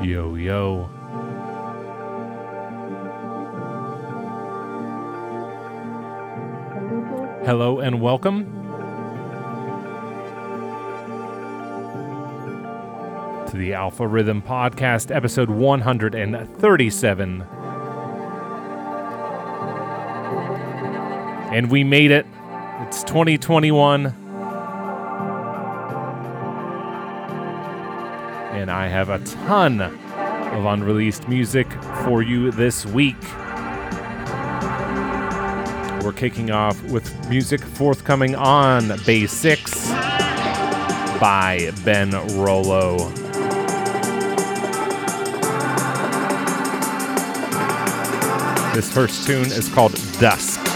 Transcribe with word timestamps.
Yo, 0.00 0.36
yo. 0.36 0.88
Hello 7.44 7.80
and 7.80 8.00
welcome. 8.00 8.44
To 13.48 13.56
the 13.56 13.72
Alpha 13.74 14.06
Rhythm 14.06 14.40
Podcast, 14.40 15.12
episode 15.12 15.50
137. 15.50 17.42
And 21.52 21.70
we 21.72 21.82
made 21.82 22.12
it. 22.12 22.24
It's 22.82 23.02
2021. 23.02 24.27
And 28.68 28.76
I 28.76 28.88
have 28.88 29.08
a 29.08 29.18
ton 29.20 29.80
of 29.80 30.66
unreleased 30.66 31.26
music 31.26 31.66
for 32.04 32.20
you 32.20 32.50
this 32.50 32.84
week. 32.84 33.16
We're 36.04 36.12
kicking 36.14 36.50
off 36.50 36.78
with 36.90 37.30
music 37.30 37.62
forthcoming 37.62 38.34
on 38.34 38.92
Bay 39.06 39.26
6 39.26 39.88
by 41.18 41.72
Ben 41.82 42.10
Rollo. 42.36 43.08
This 48.74 48.92
first 48.92 49.26
tune 49.26 49.46
is 49.46 49.70
called 49.70 49.94
Dusk. 50.20 50.67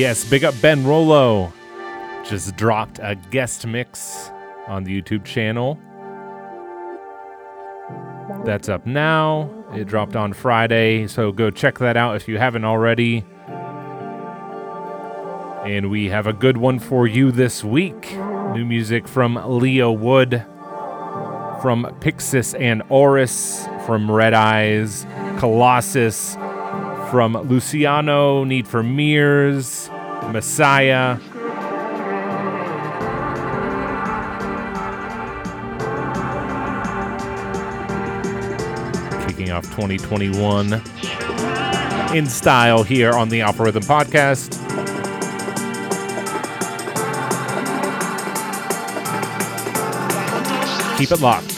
Yes. 0.00 0.24
Big 0.24 0.44
up 0.44 0.54
Ben 0.62 0.82
Rollo. 0.86 1.52
Just 2.24 2.56
dropped 2.56 2.98
a 3.02 3.16
guest 3.16 3.66
mix 3.66 4.30
on 4.66 4.84
the 4.84 5.02
YouTube 5.02 5.26
channel. 5.26 5.78
That's 8.46 8.70
up 8.70 8.86
now. 8.86 9.50
It 9.74 9.86
dropped 9.88 10.16
on 10.16 10.32
Friday, 10.32 11.06
so 11.06 11.32
go 11.32 11.50
check 11.50 11.80
that 11.80 11.98
out 11.98 12.16
if 12.16 12.28
you 12.28 12.38
haven't 12.38 12.64
already. 12.64 13.26
And 15.66 15.90
we 15.90 16.08
have 16.08 16.26
a 16.26 16.32
good 16.32 16.56
one 16.56 16.78
for 16.78 17.06
you 17.06 17.30
this 17.30 17.62
week. 17.62 18.10
New 18.54 18.64
music 18.64 19.06
from 19.06 19.34
Leo 19.34 19.92
Wood, 19.92 20.42
from 21.60 21.84
Pixis 22.00 22.58
and 22.58 22.82
Oris, 22.88 23.66
from 23.84 24.10
Red 24.10 24.32
Eyes, 24.32 25.04
Colossus, 25.38 26.38
from 27.10 27.34
Luciano, 27.48 28.44
Need 28.44 28.68
for 28.68 28.84
Mirrors, 28.84 29.90
Messiah. 30.30 31.18
Kicking 39.26 39.50
off 39.50 39.64
2021 39.74 40.74
in 42.16 42.26
style 42.26 42.84
here 42.84 43.12
on 43.12 43.28
the 43.28 43.40
Alpha 43.40 43.64
Rhythm 43.64 43.82
Podcast. 43.82 44.56
Keep 50.96 51.10
it 51.10 51.20
locked. 51.20 51.49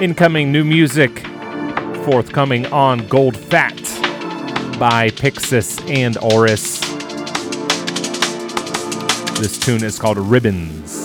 Incoming 0.00 0.52
new 0.52 0.62
music 0.62 1.26
forthcoming 2.04 2.66
on 2.66 3.04
Gold 3.08 3.36
Fat 3.36 3.74
by 4.78 5.10
Pixis 5.10 5.80
and 5.90 6.16
Oris. 6.18 6.78
This 9.40 9.58
tune 9.58 9.82
is 9.82 9.98
called 9.98 10.18
Ribbons. 10.18 10.97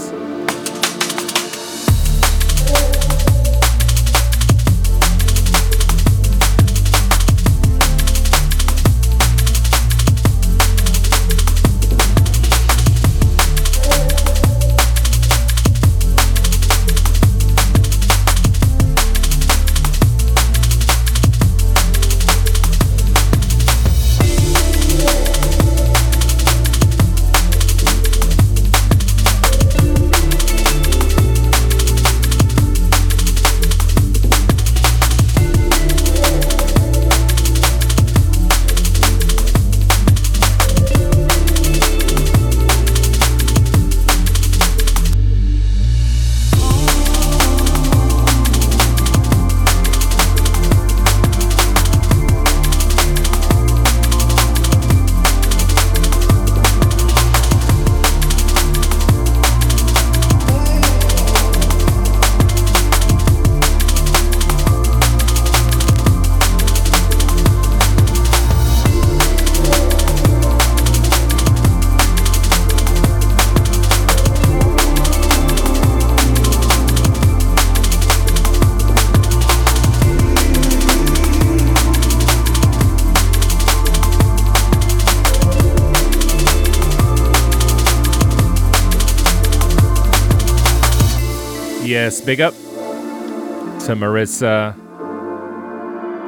Yes, 92.04 92.20
big 92.20 92.42
up 92.42 92.54
to 92.54 93.96
Marissa, 93.96 94.76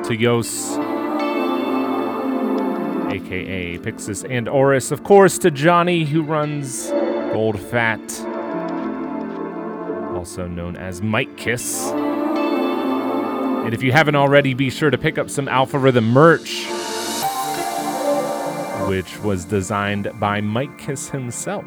to 0.07 0.15
Yos, 0.15 0.71
aka 3.11 3.77
Pixis 3.79 4.25
and 4.29 4.47
Oris, 4.47 4.91
of 4.91 5.03
course, 5.03 5.37
to 5.39 5.51
Johnny, 5.51 6.05
who 6.05 6.23
runs 6.23 6.91
Gold 7.33 7.59
Fat, 7.59 7.99
also 10.15 10.47
known 10.47 10.77
as 10.77 11.01
Mike 11.01 11.35
Kiss. 11.35 11.91
And 11.91 13.73
if 13.73 13.83
you 13.83 13.91
haven't 13.91 14.15
already, 14.15 14.53
be 14.53 14.69
sure 14.69 14.89
to 14.89 14.97
pick 14.97 15.17
up 15.17 15.29
some 15.29 15.49
Alpha 15.49 15.77
Rhythm 15.77 16.05
merch, 16.05 16.65
which 18.87 19.19
was 19.23 19.43
designed 19.43 20.09
by 20.21 20.39
Mike 20.39 20.77
Kiss 20.77 21.09
himself. 21.09 21.65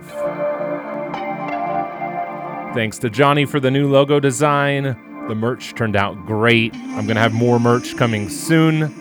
Thanks 2.78 3.00
to 3.00 3.10
Johnny 3.10 3.44
for 3.44 3.58
the 3.58 3.72
new 3.72 3.90
logo 3.90 4.20
design. 4.20 4.84
The 5.26 5.34
merch 5.34 5.74
turned 5.74 5.96
out 5.96 6.14
great. 6.26 6.72
I'm 6.76 7.06
going 7.06 7.16
to 7.16 7.20
have 7.20 7.32
more 7.32 7.58
merch 7.58 7.96
coming 7.96 8.28
soon. 8.28 8.94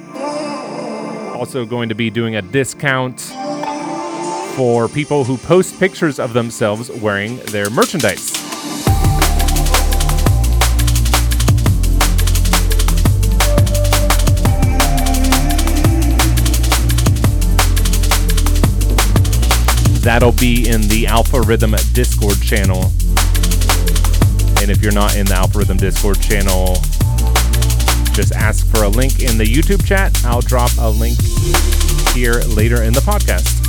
Also, 1.36 1.64
going 1.64 1.88
to 1.90 1.94
be 1.94 2.10
doing 2.10 2.38
a 2.38 2.42
discount 2.42 3.22
for 4.56 4.88
people 4.88 5.26
who 5.26 5.38
post 5.38 5.80
pictures 5.80 6.18
of 6.18 6.34
themselves 6.34 6.90
wearing 6.90 7.38
their 7.52 7.70
merchandise. 7.70 8.32
That'll 20.02 20.32
be 20.32 20.68
in 20.68 20.82
the 20.88 21.06
Alpha 21.08 21.42
Rhythm 21.42 21.76
Discord 21.94 22.42
channel. 22.42 22.92
And 24.68 24.76
if 24.76 24.84
you're 24.84 24.92
not 24.92 25.16
in 25.16 25.26
the 25.26 25.34
Alpha 25.34 25.60
Rhythm 25.60 25.78
Discord 25.78 26.20
channel, 26.20 26.74
just 28.14 28.34
ask 28.34 28.68
for 28.68 28.84
a 28.84 28.90
link 28.90 29.24
in 29.24 29.38
the 29.38 29.46
YouTube 29.46 29.86
chat. 29.86 30.14
I'll 30.26 30.42
drop 30.42 30.72
a 30.78 30.90
link 30.90 31.18
here 32.14 32.42
later 32.42 32.84
in 32.84 32.92
the 32.92 33.00
podcast. 33.00 33.67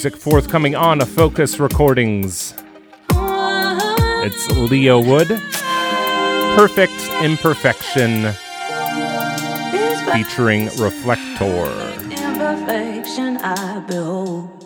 Music 0.00 0.16
forthcoming 0.16 0.74
on 0.74 1.02
a 1.02 1.04
Fokuz 1.04 1.60
Recordings. 1.60 2.54
It's 3.10 4.50
Leo 4.56 4.98
Wood, 4.98 5.28
Perfect 6.56 6.98
Imperfection, 7.22 8.32
featuring 10.10 10.68
Reflector. 10.78 11.66
Imperfection 12.10 13.36
I 13.42 13.80
behold. 13.86 14.59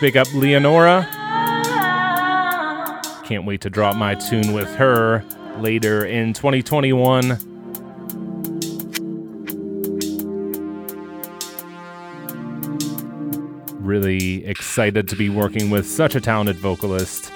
Big 0.00 0.16
up 0.16 0.32
Leonora. 0.32 1.06
Can't 3.26 3.44
wait 3.44 3.60
to 3.60 3.68
drop 3.68 3.96
my 3.96 4.14
tune 4.14 4.54
with 4.54 4.74
her 4.76 5.22
later 5.58 6.06
in 6.06 6.32
2021. 6.32 7.36
Really 13.78 14.46
excited 14.46 15.06
to 15.08 15.16
be 15.16 15.28
working 15.28 15.68
with 15.68 15.86
such 15.86 16.14
a 16.14 16.20
talented 16.20 16.56
vocalist. 16.56 17.29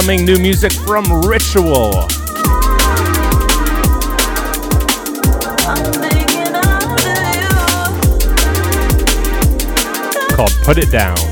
Incoming 0.00 0.24
new 0.24 0.38
music 0.38 0.72
from 0.72 1.04
Ritual. 1.28 1.90
Called 10.32 10.52
Put 10.62 10.78
It 10.78 10.90
Down. 10.90 11.29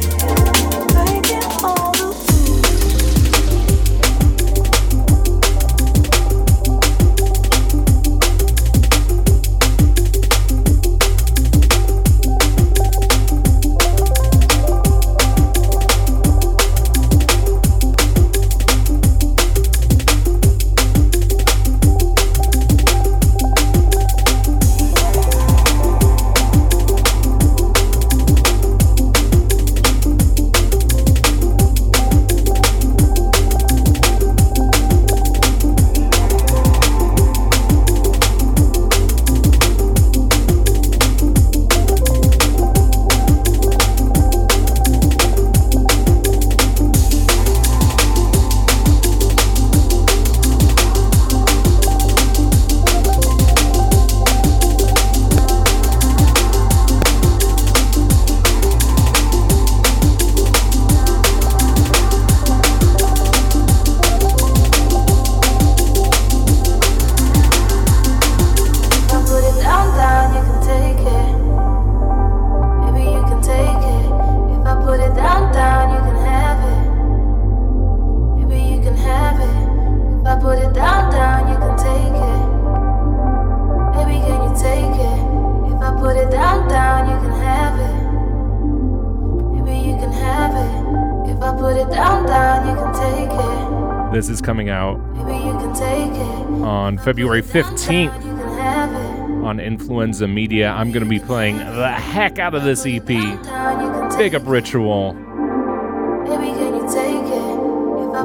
February 96.99 97.43
15th 97.43 99.45
on 99.45 99.61
Influenza 99.61 100.27
Media. 100.27 100.71
I'm 100.71 100.91
going 100.91 101.05
to 101.05 101.09
be 101.09 101.21
playing 101.21 101.59
the 101.59 101.91
heck 101.91 102.39
out 102.39 102.55
of 102.55 102.65
this 102.65 102.85
EP. 102.87 103.07
Big 103.07 104.35
up 104.35 104.47
Ritual. 104.47 105.15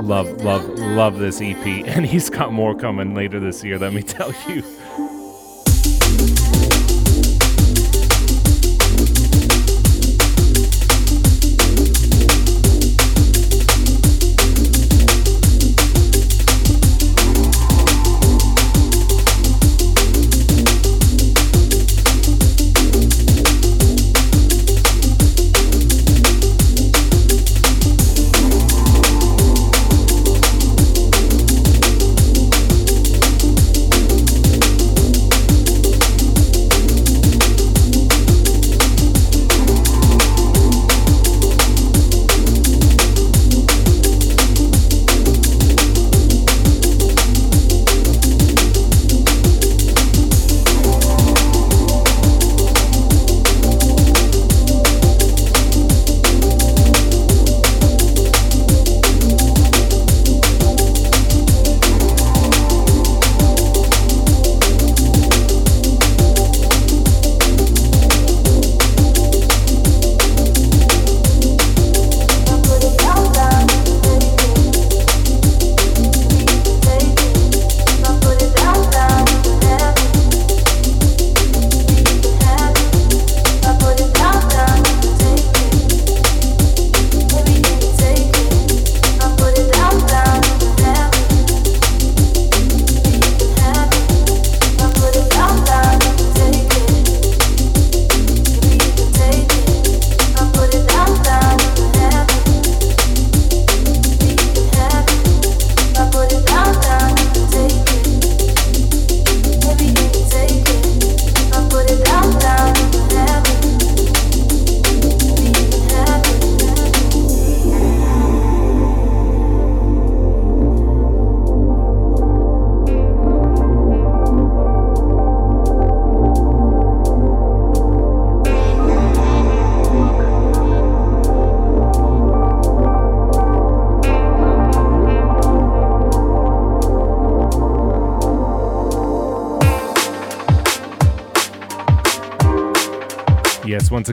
Love, 0.02 0.42
love, 0.42 0.68
love 0.80 1.20
this 1.20 1.42
EP. 1.42 1.66
And 1.66 2.06
he's 2.06 2.30
got 2.30 2.52
more 2.52 2.76
coming 2.76 3.14
later 3.14 3.40
this 3.40 3.64
year, 3.64 3.78
let 3.78 3.94
me 3.94 4.02
tell 4.02 4.34
you. 4.48 4.64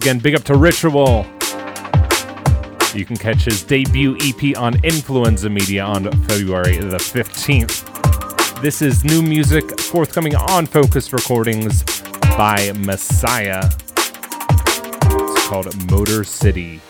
Again, 0.01 0.19
big 0.19 0.35
up 0.35 0.45
to 0.45 0.55
Ritual. 0.55 1.27
You 2.95 3.05
can 3.05 3.19
catch 3.19 3.43
his 3.45 3.63
debut 3.63 4.17
EP 4.19 4.57
on 4.57 4.83
Influenza 4.83 5.51
Media 5.51 5.85
on 5.85 6.11
February 6.23 6.79
the 6.79 6.97
15th. 6.97 8.63
This 8.63 8.81
is 8.81 9.05
new 9.05 9.21
music 9.21 9.79
forthcoming 9.79 10.35
on 10.35 10.67
Fokuz 10.67 11.13
Recordings 11.13 11.83
by 12.35 12.73
Messiah. 12.79 13.69
It's 13.99 15.49
called 15.49 15.91
Motor 15.91 16.25
City. 16.25 16.81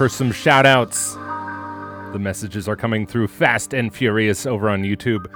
For 0.00 0.08
some 0.08 0.32
shout 0.32 0.64
outs. 0.64 1.12
The 2.14 2.18
messages 2.18 2.66
are 2.66 2.74
coming 2.74 3.06
through 3.06 3.28
fast 3.28 3.74
and 3.74 3.94
furious 3.94 4.46
over 4.46 4.70
on 4.70 4.82
YouTube. 4.82 5.26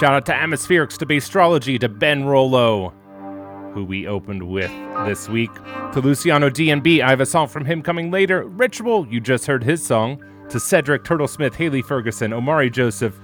Shout 0.00 0.14
out 0.14 0.24
to 0.24 0.32
Atmospherics, 0.32 0.96
to 0.96 1.14
Astrology, 1.14 1.78
to 1.80 1.90
Ben 1.90 2.24
Rollo, 2.24 2.88
who 3.74 3.84
we 3.84 4.06
opened 4.06 4.44
with 4.44 4.70
this 5.04 5.28
week. 5.28 5.50
To 5.92 6.00
Luciano 6.00 6.48
DNB, 6.48 7.02
I 7.02 7.10
have 7.10 7.20
a 7.20 7.26
song 7.26 7.48
from 7.48 7.66
him 7.66 7.82
coming 7.82 8.10
later. 8.10 8.44
Ritual, 8.44 9.06
you 9.08 9.20
just 9.20 9.44
heard 9.44 9.62
his 9.62 9.84
song. 9.84 10.24
To 10.48 10.58
Cedric 10.58 11.04
Turtlesmith, 11.04 11.56
Haley 11.56 11.82
Ferguson, 11.82 12.32
Omari 12.32 12.70
Joseph, 12.70 13.20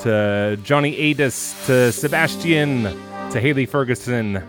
to 0.00 0.58
Johnny 0.62 0.94
Adis, 1.10 1.54
to 1.64 1.90
Sebastian, 1.90 2.82
to 3.32 3.40
Haley 3.40 3.64
Ferguson, 3.64 4.42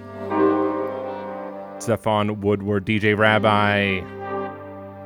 Stefan 1.80 2.42
Woodward, 2.42 2.86
DJ 2.86 3.18
Rabbi, 3.18 4.02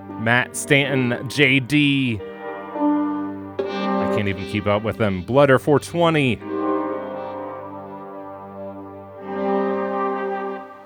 Matt 0.10 0.56
Stanton, 0.56 1.30
JD. 1.30 2.20
I 3.60 4.16
can't 4.16 4.28
even 4.28 4.46
keep 4.48 4.68
up 4.68 4.84
with 4.84 4.98
them. 4.98 5.24
Blooder 5.24 5.60
420. 5.60 6.36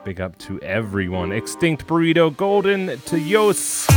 Big 0.03 0.19
up 0.19 0.37
to 0.37 0.59
everyone. 0.61 1.31
Extinct 1.31 1.87
Burrito 1.87 2.35
Golden 2.35 2.99
to 3.01 3.19
Yos. 3.19 3.87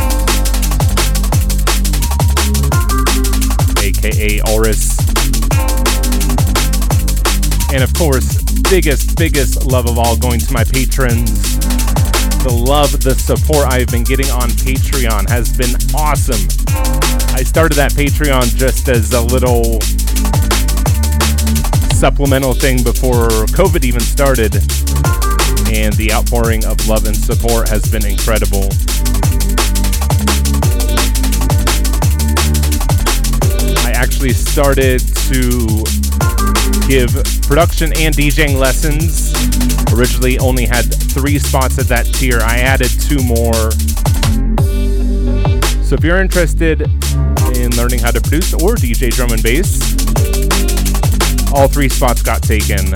AKA 3.83 4.41
Oris. 4.53 4.97
And 7.73 7.83
of 7.83 7.93
course, 7.93 8.41
biggest, 8.69 9.17
biggest 9.17 9.65
love 9.65 9.87
of 9.87 9.99
all 9.99 10.15
going 10.17 10.39
to 10.39 10.53
my 10.53 10.63
patrons 10.63 11.76
the 12.43 12.51
love, 12.51 12.91
the 13.01 13.15
support 13.15 13.67
I've 13.67 13.87
been 13.87 14.03
getting 14.03 14.29
on 14.31 14.49
Patreon 14.49 15.29
has 15.29 15.55
been 15.55 15.75
awesome. 15.95 16.47
I 17.33 17.43
started 17.43 17.75
that 17.75 17.91
Patreon 17.93 18.55
just 18.55 18.89
as 18.89 19.13
a 19.13 19.21
little 19.21 19.79
supplemental 21.95 22.53
thing 22.53 22.83
before 22.83 23.29
COVID 23.53 23.83
even 23.85 24.01
started, 24.01 24.55
and 25.73 25.93
the 25.93 26.11
outpouring 26.13 26.65
of 26.65 26.87
love 26.87 27.05
and 27.05 27.15
support 27.15 27.69
has 27.69 27.89
been 27.91 28.05
incredible. 28.05 28.69
I 33.85 33.91
actually 33.95 34.33
started 34.33 34.99
to 35.29 35.83
give 36.87 37.11
production 37.43 37.91
and 37.97 38.15
DJing 38.15 38.57
lessons. 38.57 39.33
Originally 39.93 40.39
only 40.39 40.65
had 40.65 40.85
three 41.11 41.37
spots 41.37 41.77
at 41.79 41.87
that 41.87 42.05
tier. 42.05 42.39
I 42.39 42.59
added 42.59 42.87
two 42.87 43.21
more. 43.23 43.71
So 45.83 45.95
if 45.95 46.03
you're 46.03 46.21
interested 46.21 46.81
in 47.57 47.75
learning 47.75 47.99
how 47.99 48.11
to 48.11 48.21
produce 48.21 48.53
or 48.53 48.75
DJ 48.75 49.11
drum 49.11 49.31
and 49.31 49.43
bass, 49.43 49.81
all 51.53 51.67
three 51.67 51.89
spots 51.89 52.21
got 52.21 52.41
taken. 52.41 52.95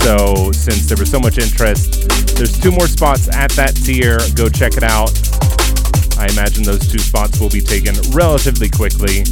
So 0.00 0.50
since 0.52 0.88
there 0.88 0.96
was 0.96 1.10
so 1.10 1.20
much 1.20 1.36
interest, 1.36 2.08
there's 2.36 2.58
two 2.58 2.70
more 2.70 2.88
spots 2.88 3.28
at 3.28 3.50
that 3.52 3.76
tier. 3.76 4.18
Go 4.34 4.48
check 4.48 4.78
it 4.78 4.82
out. 4.82 5.12
I 6.18 6.26
imagine 6.32 6.64
those 6.64 6.88
two 6.88 6.98
spots 6.98 7.38
will 7.38 7.50
be 7.50 7.60
taken 7.60 7.94
relatively 8.12 8.70
quickly. 8.70 9.24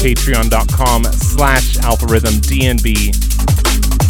patreon.com 0.00 1.04
slash 1.04 1.76
alpharhythmdnb. 1.78 2.88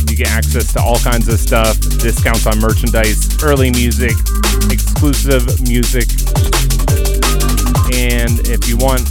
You 0.09 0.17
get 0.17 0.29
access 0.29 0.73
to 0.75 0.81
all 0.81 0.99
kinds 0.99 1.27
of 1.27 1.41
stuff, 1.41 1.81
discounts 1.99 2.47
on 2.47 2.61
merchandise, 2.61 3.43
early 3.43 3.71
music, 3.71 4.13
exclusive 4.71 5.61
music, 5.67 6.07
and 7.93 8.39
if 8.47 8.69
you 8.69 8.77
want, 8.77 9.11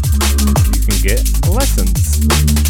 you 0.73 0.81
can 0.87 0.97
get 1.01 1.47
lessons. 1.47 2.68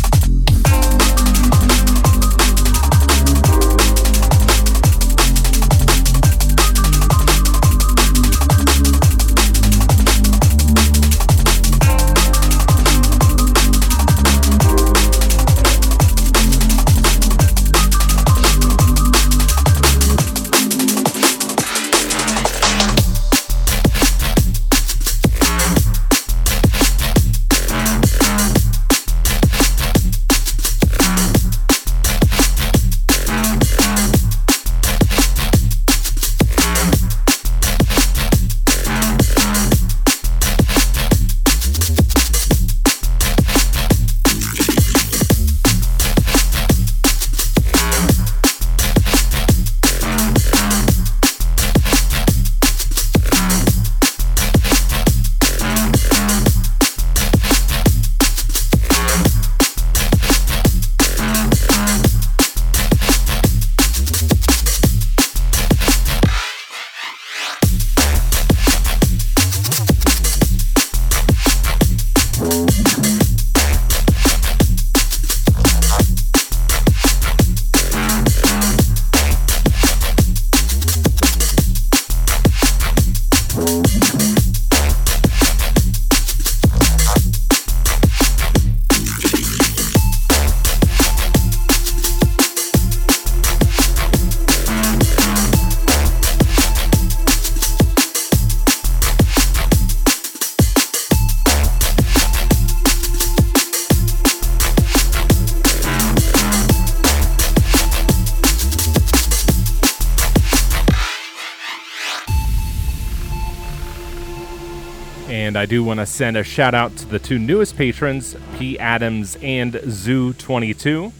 I 115.59 115.65
do 115.65 115.83
want 115.83 115.99
to 115.99 116.05
send 116.05 116.37
a 116.37 116.43
shout 116.43 116.73
out 116.73 116.95
to 116.95 117.05
the 117.05 117.19
two 117.19 117.37
newest 117.37 117.75
patrons, 117.75 118.33
P. 118.57 118.79
Adams 118.79 119.37
and 119.41 119.73
Zoo22. 119.73 121.11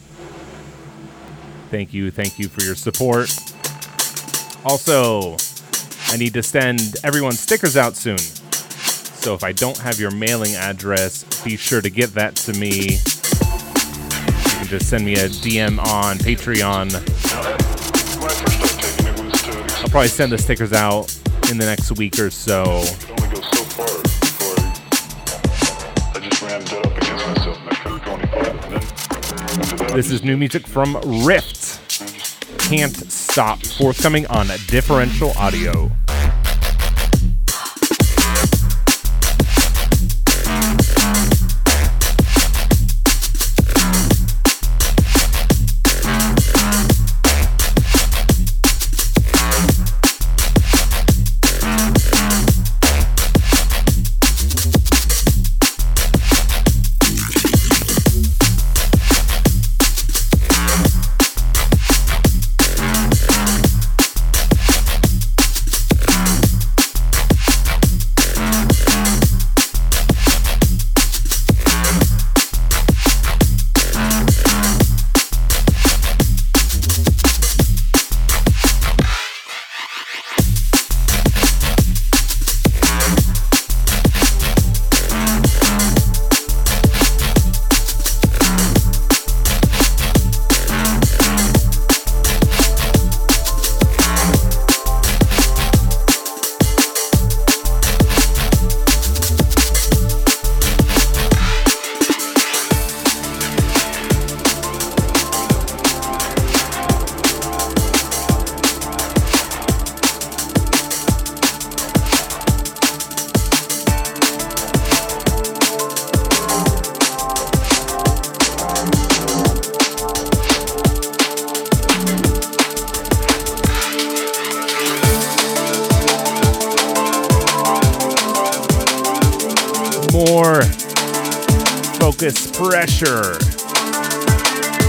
Thank 1.70 1.92
you, 1.92 2.10
thank 2.10 2.38
you 2.38 2.48
for 2.48 2.62
your 2.62 2.74
support. 2.74 3.36
Also, 4.64 5.36
I 6.06 6.16
need 6.16 6.32
to 6.32 6.42
send 6.42 6.96
everyone 7.04 7.32
stickers 7.32 7.76
out 7.76 7.96
soon. 7.96 8.16
So 8.16 9.34
if 9.34 9.44
I 9.44 9.52
don't 9.52 9.76
have 9.76 10.00
your 10.00 10.10
mailing 10.10 10.54
address, 10.54 11.42
be 11.44 11.58
sure 11.58 11.82
to 11.82 11.90
get 11.90 12.14
that 12.14 12.34
to 12.36 12.54
me. 12.54 12.94
You 12.94 14.56
can 14.56 14.66
just 14.68 14.88
send 14.88 15.04
me 15.04 15.16
a 15.16 15.28
DM 15.28 15.78
on 15.80 16.16
Patreon. 16.16 16.94
I'll 19.82 19.88
probably 19.90 20.08
send 20.08 20.32
the 20.32 20.38
stickers 20.38 20.72
out 20.72 21.14
in 21.50 21.58
the 21.58 21.66
next 21.66 21.92
week 21.98 22.18
or 22.18 22.30
so. 22.30 22.84
This 29.60 30.10
is 30.10 30.24
new 30.24 30.38
music 30.38 30.66
from 30.66 30.96
Rift. 31.24 31.80
Can't 32.60 32.96
Stop, 32.96 33.62
forthcoming 33.62 34.26
on 34.28 34.46
Differential 34.68 35.32
Audio. 35.36 35.90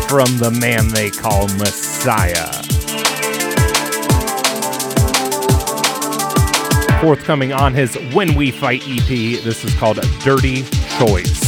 From 0.09 0.37
the 0.37 0.51
man 0.59 0.89
they 0.89 1.09
call 1.09 1.47
Messiah. 1.55 2.51
Forthcoming 6.99 7.53
on 7.53 7.73
his 7.73 7.95
When 8.13 8.35
We 8.35 8.51
Fight 8.51 8.83
EP, 8.85 9.07
this 9.07 9.63
is 9.63 9.73
called 9.75 10.01
Dirty 10.19 10.63
Choice. 10.99 11.40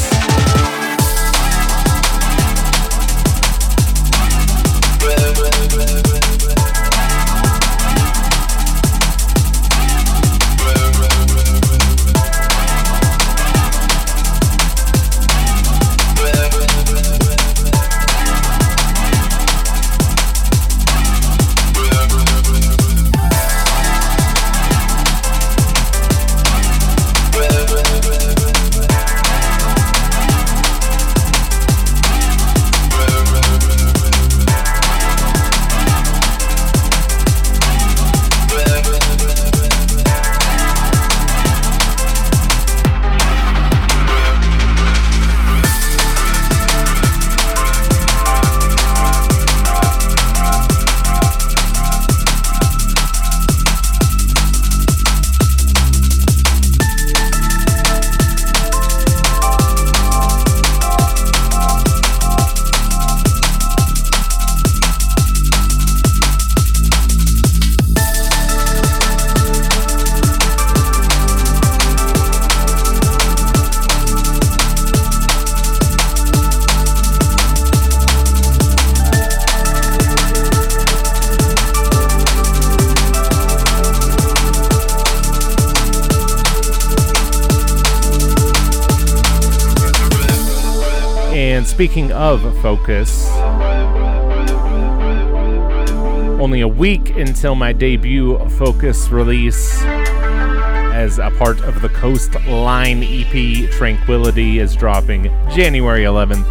Speaking 91.74 92.12
of 92.12 92.42
focus, 92.62 93.28
only 96.40 96.62
a 96.62 96.68
week 96.68 97.10
until 97.18 97.56
my 97.56 97.74
debut 97.74 98.38
Fokuz 98.38 99.10
release 99.10 99.82
as 99.82 101.18
a 101.18 101.32
part 101.32 101.60
of 101.62 101.82
the 101.82 101.90
Coastline 101.90 103.02
EP, 103.02 103.72
Tranquility 103.72 104.60
is 104.60 104.76
dropping 104.76 105.24
January 105.50 106.04
11th. 106.04 106.46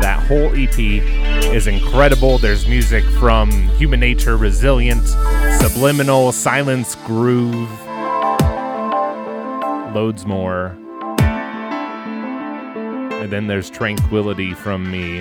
That 0.00 0.20
whole 0.26 0.50
EP 0.54 0.78
is 1.54 1.66
incredible. 1.66 2.38
There's 2.38 2.66
music 2.66 3.04
from 3.20 3.50
Human 3.76 4.00
Nature, 4.00 4.38
Resilient, 4.38 5.06
Subliminal, 5.60 6.32
Silence 6.32 6.94
Groove, 6.94 7.68
loads 9.94 10.24
more. 10.24 10.74
Then 13.32 13.46
there's 13.46 13.70
Tranquility 13.70 14.52
from 14.52 14.90
me. 14.90 15.20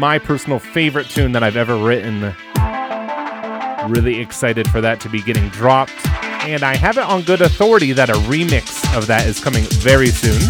My 0.00 0.18
personal 0.18 0.58
favorite 0.58 1.10
tune 1.10 1.32
that 1.32 1.42
I've 1.42 1.58
ever 1.58 1.76
written. 1.76 2.34
Really 3.92 4.18
excited 4.18 4.66
for 4.70 4.80
that 4.80 4.98
to 5.00 5.10
be 5.10 5.20
getting 5.20 5.50
dropped. 5.50 5.92
And 6.46 6.62
I 6.62 6.74
have 6.74 6.96
it 6.96 7.04
on 7.04 7.20
good 7.20 7.42
authority 7.42 7.92
that 7.92 8.08
a 8.08 8.14
remix 8.14 8.96
of 8.96 9.08
that 9.08 9.26
is 9.26 9.44
coming 9.44 9.64
very 9.64 10.06
soon. 10.06 10.40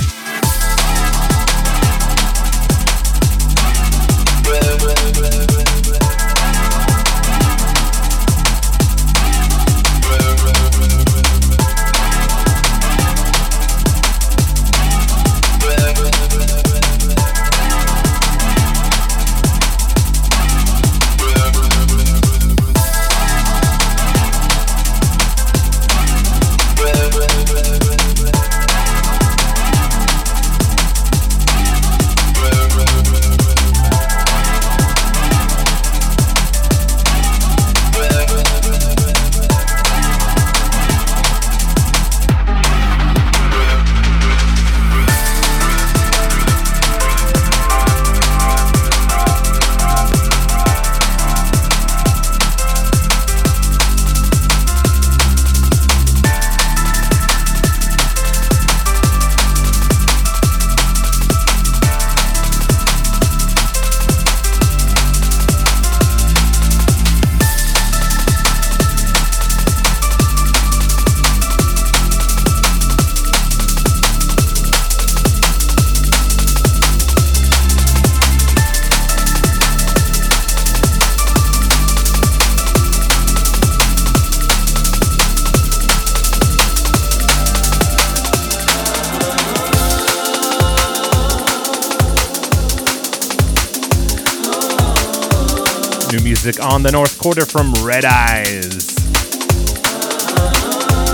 Music 96.44 96.64
on 96.64 96.83
the 96.83 96.90
North 96.90 97.18
Quarter 97.18 97.46
from 97.46 97.72
Red 97.85 98.05
Eyes. 98.05 98.98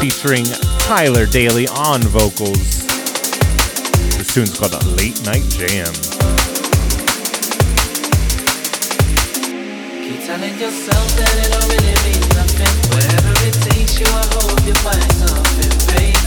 Featuring 0.00 0.46
Tyler 0.78 1.26
Daly 1.26 1.68
on 1.68 2.00
vocals. 2.00 2.86
This 4.16 4.32
tune's 4.32 4.58
called 4.58 4.72
a 4.72 4.82
Late 4.96 5.22
Night 5.26 5.44
Jam. 5.50 5.92
Keep 10.00 10.24
telling 10.24 10.56
yourself 10.58 11.08
that 11.20 11.34
it 11.44 11.52
don't 11.52 11.68
really 11.76 11.96
mean 12.08 12.24
nothing. 12.32 12.72
It 13.46 13.54
takes 13.68 14.00
you, 14.00 14.06
I 14.06 14.24
hope 14.32 14.66
you 14.66 14.72
find 14.80 15.12
something, 15.12 15.94
baby. 15.94 16.17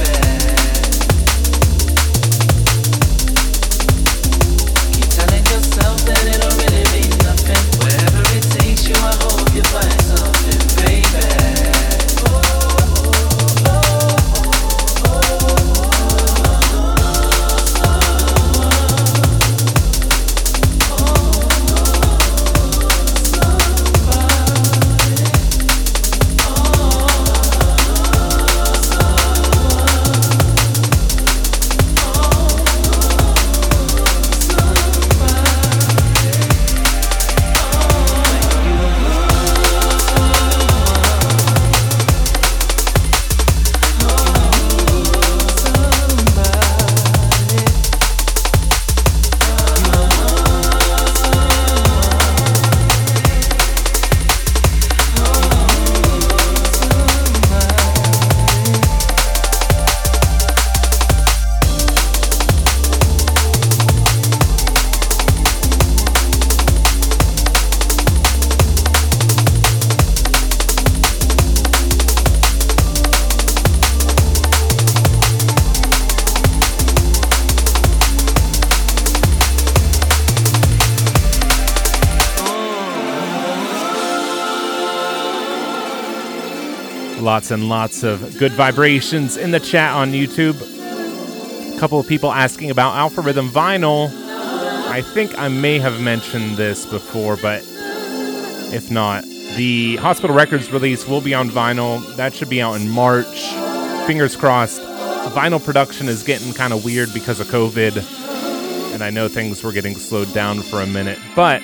Lots 87.32 87.50
and 87.50 87.70
lots 87.70 88.04
of 88.04 88.38
good 88.39 88.52
vibrations 88.52 89.38
in 89.38 89.52
the 89.52 89.60
chat 89.62 89.94
on 89.94 90.12
YouTube. 90.12 90.60
A 91.74 91.80
couple 91.80 91.98
of 91.98 92.06
people 92.06 92.30
asking 92.30 92.72
about 92.72 92.94
Alpha 92.98 93.22
Rhythm 93.22 93.48
Vinyl. 93.48 94.12
I 94.89 95.02
think 95.02 95.39
I 95.39 95.48
may 95.48 95.80
have 95.80 96.02
mentioned 96.02 96.58
this 96.58 96.86
before, 96.86 97.38
but 97.38 97.63
if 98.74 98.91
not, 98.91 99.24
the 99.56 99.96
Hospital 99.96 100.36
Records 100.36 100.74
release 100.74 101.08
will 101.08 101.22
be 101.22 101.34
on 101.34 101.50
vinyl. 101.50 102.17
That 102.17 102.34
should 102.34 102.50
be 102.50 102.62
out 102.62 102.74
in 102.74 102.89
March. 102.89 103.54
Fingers 104.08 104.36
crossed. 104.36 104.82
Vinyl 104.82 105.63
production 105.63 106.10
is 106.10 106.24
getting 106.24 106.52
kind 106.52 106.74
of 106.74 106.84
weird 106.84 107.13
because 107.13 107.39
of 107.39 107.48
COVID, 107.48 107.96
and 108.94 109.02
I 109.02 109.10
know 109.10 109.30
things 109.30 109.63
were 109.63 109.72
getting 109.72 109.96
slowed 109.96 110.34
down 110.34 110.63
for 110.63 110.82
a 110.82 110.86
minute, 110.86 111.20
but 111.34 111.62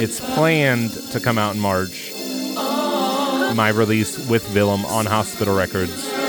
it's 0.00 0.20
planned 0.20 0.92
to 1.10 1.18
come 1.18 1.36
out 1.36 1.56
in 1.56 1.60
March 1.60 2.13
my 3.54 3.68
release 3.68 4.18
with 4.28 4.52
Willem 4.54 4.84
on 4.86 5.06
Hospital 5.06 5.54
Records. 5.54 6.23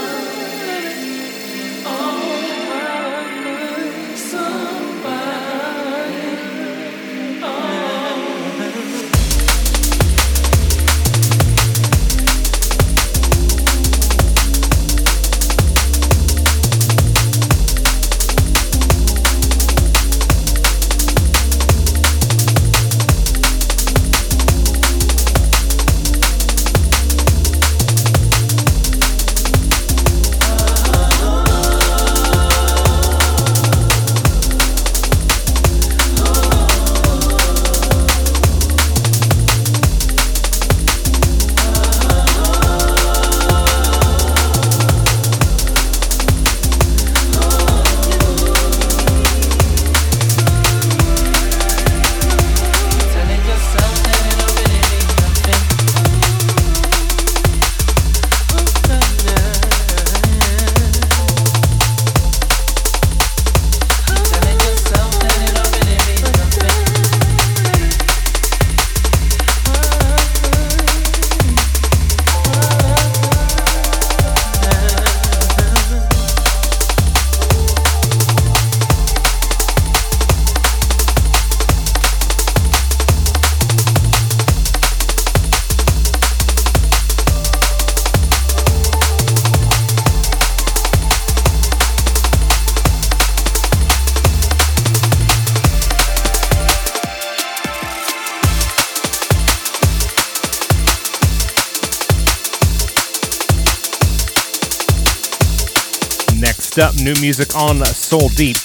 New 107.06 107.22
music 107.22 107.56
on 107.56 107.86
Soul 107.86 108.30
Deep 108.30 108.58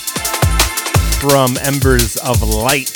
from 1.20 1.59
Embers 1.59 2.16
of 2.16 2.43
Light. 2.43 2.91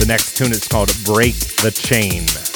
The 0.00 0.06
next 0.08 0.36
tune 0.36 0.50
is 0.50 0.66
called 0.66 0.92
Break 1.04 1.36
the 1.58 1.70
Chain. 1.70 2.49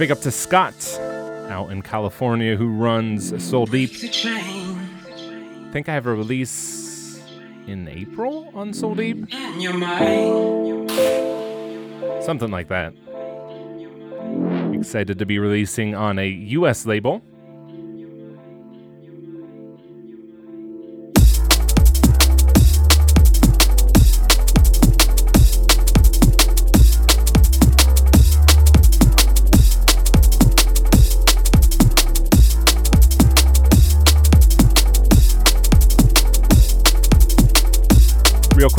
Big 0.00 0.10
up 0.10 0.22
to 0.22 0.30
Scott 0.30 0.98
out 1.50 1.70
in 1.70 1.82
California 1.82 2.56
who 2.56 2.70
runs 2.70 3.44
Soul 3.44 3.66
Deep. 3.66 3.90
I 3.92 5.68
think 5.74 5.90
I 5.90 5.92
have 5.92 6.06
a 6.06 6.14
release 6.14 7.22
in 7.66 7.86
April 7.86 8.50
on 8.54 8.72
Soul 8.72 8.94
Deep. 8.94 9.30
Something 12.22 12.50
like 12.50 12.68
that. 12.68 12.94
Excited 14.72 15.18
to 15.18 15.26
be 15.26 15.38
releasing 15.38 15.94
on 15.94 16.18
a 16.18 16.28
US 16.28 16.86
label. 16.86 17.22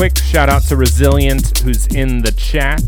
Quick, 0.01 0.17
shout 0.17 0.49
out 0.49 0.63
to 0.63 0.75
Resilient 0.75 1.59
who's 1.59 1.85
in 1.85 2.23
the 2.23 2.31
chat. 2.31 2.81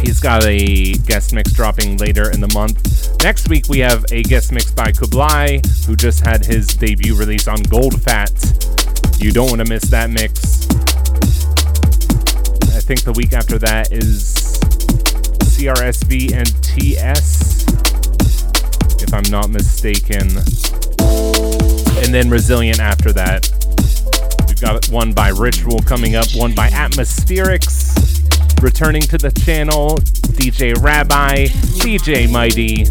He's 0.00 0.20
got 0.20 0.44
a 0.44 0.92
guest 0.98 1.34
mix 1.34 1.52
dropping 1.52 1.96
later 1.96 2.30
in 2.30 2.40
the 2.40 2.46
month. 2.54 3.20
Next 3.24 3.48
week, 3.48 3.64
we 3.68 3.80
have 3.80 4.04
a 4.12 4.22
guest 4.22 4.52
mix 4.52 4.70
by 4.70 4.92
Kublai, 4.92 5.58
who 5.84 5.96
just 5.96 6.24
had 6.24 6.44
his 6.44 6.68
debut 6.68 7.16
release 7.16 7.48
on 7.48 7.60
Gold 7.64 8.00
Fat. 8.00 8.30
You 9.18 9.32
don't 9.32 9.48
want 9.48 9.66
to 9.66 9.68
miss 9.68 9.90
that 9.90 10.10
mix. 10.10 10.68
I 12.76 12.78
think 12.78 13.02
the 13.02 13.14
week 13.16 13.32
after 13.32 13.58
that 13.58 13.90
is 13.90 14.60
CRSV 15.42 16.34
and 16.34 16.62
TS, 16.62 17.66
if 19.02 19.12
I'm 19.12 19.28
not 19.28 19.50
mistaken. 19.50 20.38
And 21.98 22.14
then 22.14 22.30
Resilient 22.30 22.78
after 22.78 23.12
that. 23.14 23.57
Got 24.60 24.88
one 24.88 25.12
by 25.12 25.28
Ritual 25.28 25.78
coming 25.80 26.16
up, 26.16 26.26
one 26.34 26.52
by 26.52 26.68
Atmospherics. 26.70 27.94
Returning 28.60 29.02
to 29.02 29.16
the 29.16 29.30
channel, 29.30 29.98
DJ 30.34 30.76
Rabbi, 30.82 31.46
DJ 31.78 32.28
Mighty. 32.30 32.82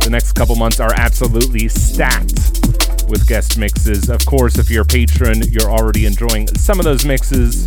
The 0.00 0.08
next 0.10 0.32
couple 0.32 0.56
months 0.56 0.80
are 0.80 0.92
absolutely 0.94 1.68
stacked 1.68 2.62
with 3.10 3.26
guest 3.28 3.58
mixes. 3.58 4.08
Of 4.08 4.24
course, 4.24 4.58
if 4.58 4.70
you're 4.70 4.82
a 4.82 4.86
patron, 4.86 5.42
you're 5.50 5.70
already 5.70 6.06
enjoying 6.06 6.46
some 6.48 6.78
of 6.78 6.84
those 6.84 7.04
mixes. 7.04 7.66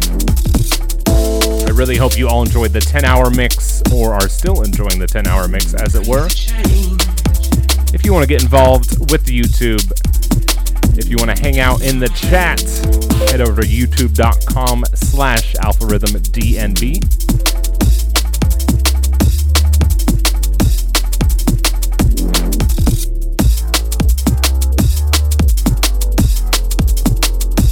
I 1.08 1.70
really 1.70 1.98
hope 1.98 2.18
you 2.18 2.28
all 2.28 2.42
enjoyed 2.42 2.74
the 2.74 2.82
10 2.82 3.06
hour 3.06 3.30
mix 3.30 3.84
or 3.94 4.16
are 4.16 4.28
still 4.28 4.64
enjoying 4.64 4.98
the 4.98 5.08
10 5.08 5.28
hour 5.28 5.48
mix, 5.48 5.76
as 5.76 5.94
it 5.94 6.08
were. 6.08 6.28
If 7.94 8.04
you 8.04 8.12
want 8.12 8.24
to 8.24 8.28
get 8.28 8.42
involved 8.42 9.12
with 9.12 9.28
YouTube, 9.28 9.84
if 10.98 11.10
you 11.10 11.18
want 11.18 11.36
to 11.36 11.42
hang 11.42 11.60
out 11.60 11.82
in 11.82 12.00
the 12.00 12.10
chat, 12.10 12.62
head 13.32 13.42
over 13.42 13.62
to 13.62 13.68
youtube.com 13.68 14.86
slash 14.94 15.54
alpharhythmdnb. 15.56 17.00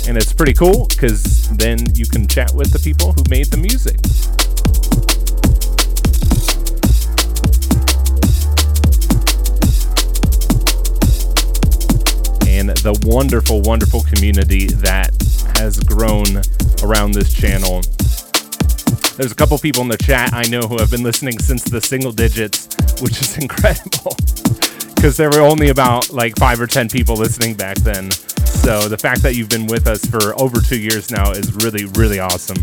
And 0.08 0.18
it's 0.18 0.34
pretty 0.34 0.54
cool 0.54 0.88
because 0.90 1.48
then 1.50 1.78
you 1.94 2.06
can 2.06 2.28
chat 2.28 2.52
with 2.54 2.72
the 2.72 2.80
people 2.80 3.14
who 3.14 3.24
made 3.30 3.48
the 3.48 3.58
music. 3.58 3.98
The 12.82 12.98
wonderful, 13.06 13.62
wonderful 13.62 14.02
community 14.02 14.66
that 14.68 15.12
has 15.58 15.80
grown 15.80 16.42
around 16.82 17.14
this 17.14 17.32
channel. 17.32 17.82
There's 19.18 19.32
a 19.32 19.36
couple 19.36 19.58
people 19.60 19.84
in 19.84 19.88
the 19.88 19.98
chat 19.98 20.34
I 20.34 20.44
know 20.50 20.62
who 20.62 20.78
have 20.78 20.90
been 20.90 21.04
listening 21.04 21.38
since 21.38 21.64
the 21.64 21.80
single 21.80 22.12
digits, 22.12 22.68
which 23.02 23.22
is 23.22 23.38
incredible 23.42 24.16
because 24.96 25.18
there 25.18 25.30
were 25.30 25.42
only 25.42 25.70
about 25.70 26.12
like 26.12 26.36
five 26.38 26.60
or 26.60 26.68
ten 26.68 26.90
people 26.90 27.16
listening 27.16 27.56
back 27.56 27.78
then. 27.78 28.10
So 28.12 28.88
the 28.88 28.98
fact 28.98 29.22
that 29.24 29.36
you've 29.36 29.50
been 29.50 29.68
with 29.68 29.88
us 29.88 30.04
for 30.06 30.40
over 30.40 30.60
two 30.62 30.80
years 30.80 31.12
now 31.12 31.32
is 31.32 31.54
really, 31.54 31.86
really 31.86 32.20
awesome. 32.20 32.58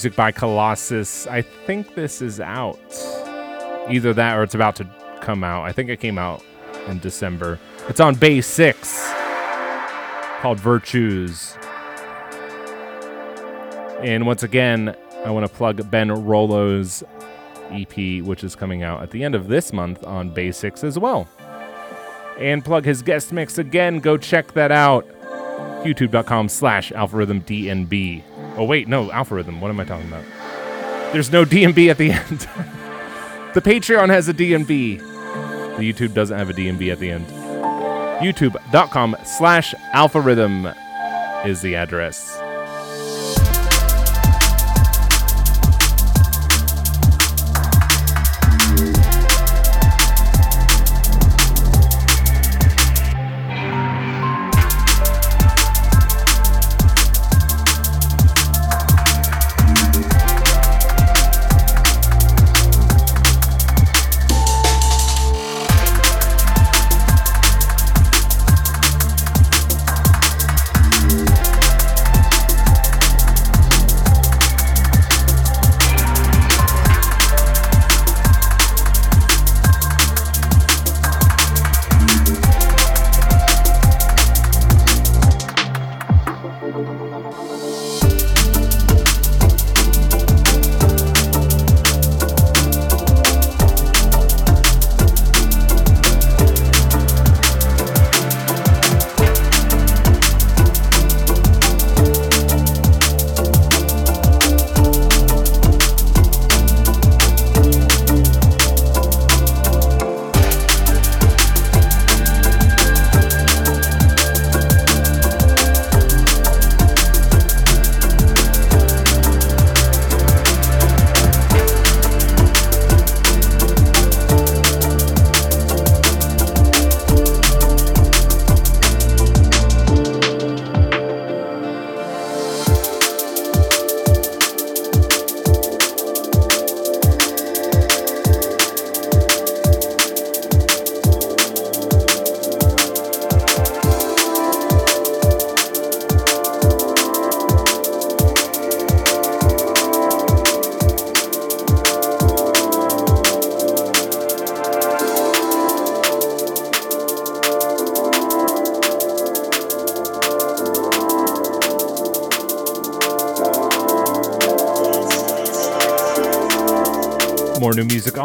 Music 0.00 0.16
by 0.16 0.32
Colossus. 0.32 1.26
I 1.26 1.42
think 1.42 1.94
this 1.94 2.22
is 2.22 2.40
out. 2.40 2.80
Either 3.90 4.14
that 4.14 4.38
or 4.38 4.42
it's 4.42 4.54
about 4.54 4.74
to 4.76 4.88
come 5.20 5.44
out. 5.44 5.64
I 5.64 5.72
think 5.72 5.90
it 5.90 6.00
came 6.00 6.16
out 6.16 6.42
in 6.88 7.00
December. 7.00 7.58
It's 7.86 8.00
on 8.00 8.14
Bay 8.14 8.40
6 8.40 9.12
called 10.40 10.58
Virtues. 10.58 11.54
And 14.00 14.24
once 14.24 14.42
again, 14.42 14.96
I 15.26 15.30
want 15.32 15.46
to 15.46 15.52
plug 15.52 15.90
Ben 15.90 16.10
Rolo's 16.10 17.04
EP, 17.70 18.24
which 18.24 18.42
is 18.42 18.56
coming 18.56 18.82
out 18.82 19.02
at 19.02 19.10
the 19.10 19.22
end 19.22 19.34
of 19.34 19.48
this 19.48 19.70
month 19.70 20.02
on 20.04 20.30
Bay 20.30 20.50
6 20.50 20.82
as 20.82 20.98
well. 20.98 21.28
And 22.38 22.64
plug 22.64 22.86
his 22.86 23.02
guest 23.02 23.32
mix 23.34 23.58
again. 23.58 24.00
Go 24.00 24.16
check 24.16 24.54
that 24.54 24.72
out. 24.72 25.06
YouTube.com 25.84 26.48
slash 26.48 26.90
alpharhythmdnb. 26.90 28.29
Oh, 28.60 28.64
wait, 28.64 28.88
no, 28.88 29.08
alpharhythm. 29.08 29.58
What 29.58 29.70
am 29.70 29.80
I 29.80 29.84
talking 29.84 30.06
about? 30.06 30.22
There's 31.14 31.32
no 31.32 31.46
DNB 31.46 31.88
at 31.88 31.96
the 31.96 32.10
end. 32.12 32.40
the 33.54 33.62
Patreon 33.62 34.10
has 34.10 34.28
a 34.28 34.34
DNB. 34.34 34.98
The 35.78 35.92
YouTube 35.92 36.12
doesn't 36.12 36.36
have 36.36 36.50
a 36.50 36.52
DNB 36.52 36.92
at 36.92 36.98
the 36.98 37.10
end. 37.10 37.26
YouTube.com 38.20 39.16
slash 39.24 39.74
alpharhythm 39.94 40.76
is 41.46 41.62
the 41.62 41.74
address. 41.74 42.38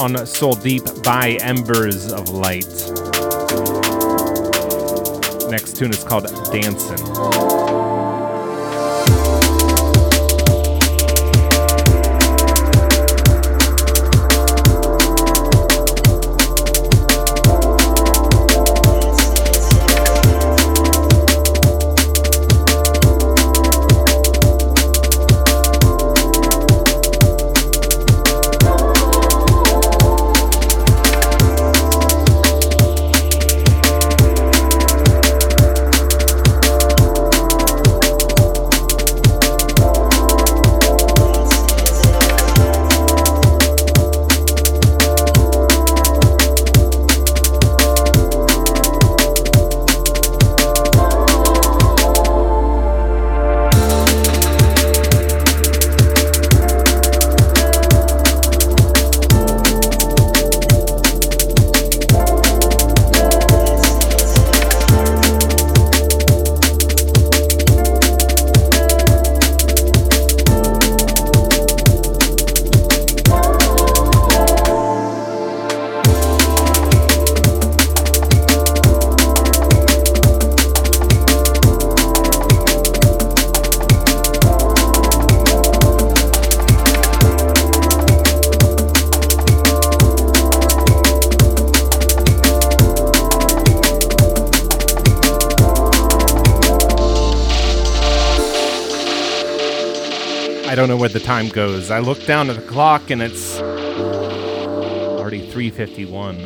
On 0.06 0.28
Soul 0.28 0.54
Deep 0.54 0.84
by 1.02 1.32
Embers 1.42 2.14
of 2.14 2.30
Light. 2.30 2.68
Next 5.50 5.78
tune 5.78 5.90
is 5.90 6.04
called 6.04 6.26
Dancin'. 6.52 7.95
The 101.16 101.22
time 101.22 101.48
goes. 101.48 101.92
I 101.92 102.00
look 102.00 102.26
down 102.26 102.50
at 102.50 102.58
the 102.58 102.62
clock 102.64 103.10
and 103.10 103.22
it's 103.22 103.62
already 103.62 105.50
3:51. 105.50 106.42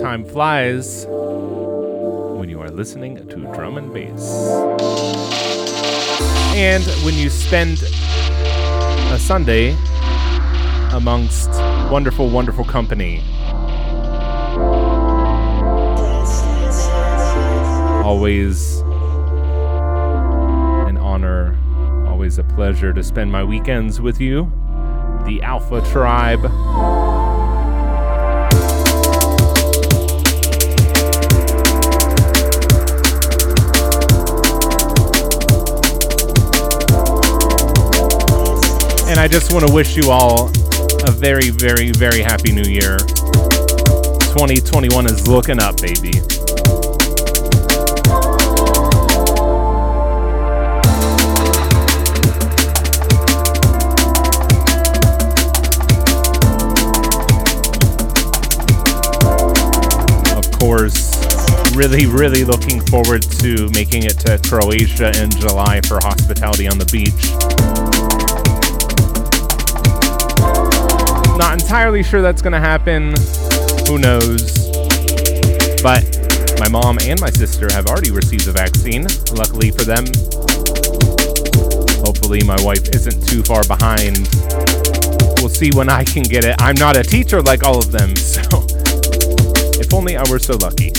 Time 0.00 0.24
flies 0.24 1.06
when 1.06 2.48
you 2.48 2.62
are 2.62 2.70
listening 2.70 3.16
to 3.28 3.36
drum 3.52 3.76
and 3.76 3.92
bass. 3.92 4.24
And 6.54 6.82
when 7.04 7.12
you 7.12 7.28
spend 7.28 7.82
a 9.12 9.18
Sunday 9.18 9.76
amongst 10.92 11.50
wonderful, 11.90 12.30
wonderful 12.30 12.64
company 12.64 13.22
always 18.04 18.80
an 20.88 20.98
honor, 20.98 21.56
always 22.06 22.38
a 22.38 22.44
pleasure 22.44 22.92
to 22.92 23.02
spend 23.02 23.32
my 23.32 23.42
weekends 23.42 23.98
with 23.98 24.20
you, 24.20 24.52
the 25.24 25.40
Alpha 25.42 25.80
Tribe. 25.90 26.44
And 39.08 39.18
I 39.18 39.28
just 39.28 39.50
want 39.50 39.66
to 39.66 39.72
wish 39.72 39.96
you 39.96 40.10
all 40.10 40.50
a 41.06 41.10
very, 41.10 41.48
very, 41.48 41.90
very 41.92 42.20
happy 42.20 42.52
new 42.52 42.70
year. 42.70 42.98
2021 42.98 45.06
is 45.06 45.26
looking 45.26 45.58
up, 45.58 45.80
baby. 45.80 46.20
Really, 61.74 62.06
really 62.06 62.44
looking 62.44 62.80
forward 62.86 63.22
to 63.22 63.68
making 63.70 64.04
it 64.04 64.18
to 64.20 64.38
Croatia 64.48 65.10
in 65.20 65.30
July 65.30 65.80
for 65.82 65.98
hospitality 66.00 66.68
on 66.68 66.78
the 66.78 66.86
beach. 66.86 67.34
Not 71.36 71.60
entirely 71.60 72.02
sure 72.02 72.22
that's 72.22 72.42
going 72.42 72.52
to 72.52 72.60
happen. 72.60 73.14
Who 73.88 73.98
knows? 73.98 74.70
But 75.82 76.04
my 76.60 76.68
mom 76.68 76.98
and 77.02 77.20
my 77.20 77.30
sister 77.30 77.68
have 77.72 77.86
already 77.86 78.12
received 78.12 78.46
the 78.46 78.52
vaccine, 78.52 79.06
luckily 79.34 79.70
for 79.70 79.82
them. 79.82 80.06
Hopefully, 82.06 82.42
my 82.44 82.56
wife 82.62 82.88
isn't 82.94 83.26
too 83.26 83.42
far 83.42 83.64
behind. 83.64 84.28
We'll 85.40 85.48
see 85.48 85.72
when 85.72 85.88
I 85.88 86.04
can 86.04 86.22
get 86.22 86.44
it. 86.44 86.54
I'm 86.60 86.76
not 86.76 86.96
a 86.96 87.02
teacher 87.02 87.42
like 87.42 87.64
all 87.64 87.78
of 87.78 87.90
them, 87.90 88.14
so 88.16 88.40
if 89.80 89.92
only 89.92 90.16
I 90.16 90.22
were 90.30 90.38
so 90.38 90.56
lucky. 90.56 90.92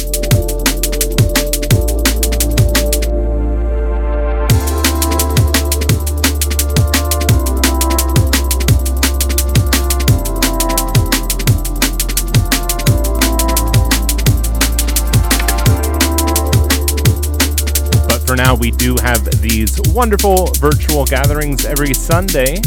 We 18.56 18.72
do 18.72 18.96
have 19.02 19.24
these 19.42 19.80
wonderful 19.88 20.48
virtual 20.58 21.06
gatherings 21.06 21.66
every 21.66 21.94
Sunday. 21.94 22.58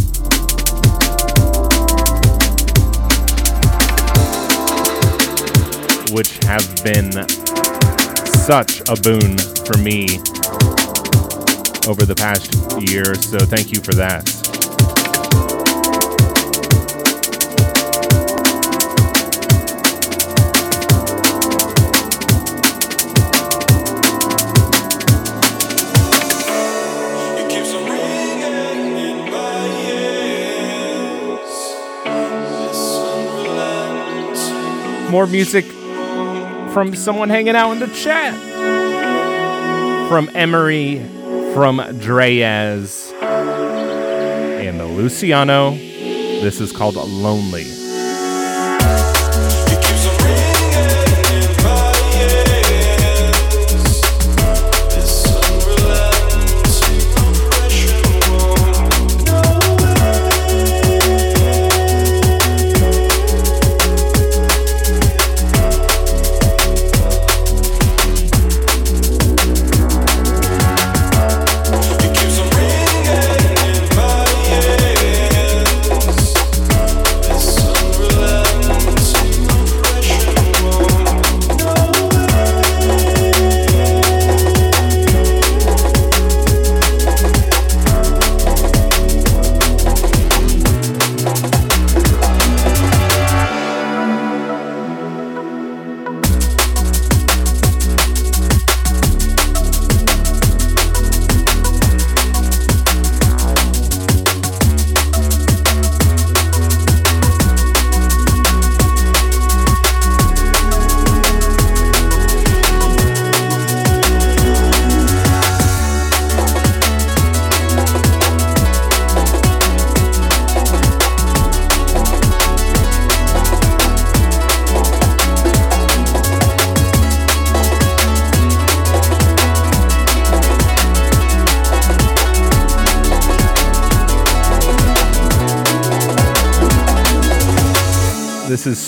which 6.10 6.38
have 6.44 6.64
been 6.82 7.12
such 8.26 8.80
a 8.88 8.96
boon 9.02 9.36
for 9.66 9.76
me 9.76 10.18
over 11.86 12.04
the 12.06 12.14
past 12.16 12.50
year. 12.90 13.14
So 13.14 13.38
thank 13.38 13.72
you 13.72 13.80
for 13.80 13.92
that. 13.92 14.37
More 35.10 35.26
music 35.26 35.64
from 36.72 36.94
someone 36.94 37.28
hanging 37.28 37.56
out 37.56 37.72
in 37.72 37.80
the 37.80 37.88
chat. 37.88 38.34
From 40.08 40.30
Emery, 40.34 40.98
from 41.54 41.78
Dreas, 41.78 43.12
and 43.22 44.96
Luciano. 44.96 45.72
This 45.72 46.60
is 46.60 46.72
called 46.72 46.96
Lonely. 46.96 47.87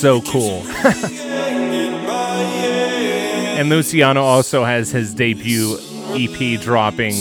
So 0.01 0.19
cool. 0.21 0.63
and 3.55 3.69
Luciano 3.69 4.23
also 4.23 4.63
has 4.63 4.89
his 4.89 5.13
debut 5.13 5.77
EP 6.15 6.59
dropping 6.59 7.13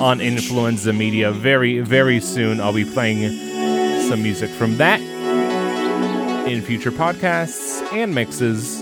on 0.00 0.22
Influenza 0.22 0.94
Media 0.94 1.30
very, 1.30 1.80
very 1.80 2.20
soon. 2.20 2.60
I'll 2.60 2.72
be 2.72 2.86
playing 2.86 3.28
some 4.08 4.22
music 4.22 4.48
from 4.48 4.78
that 4.78 5.00
in 6.48 6.62
future 6.62 6.90
podcasts 6.90 7.82
and 7.92 8.14
mixes. 8.14 8.80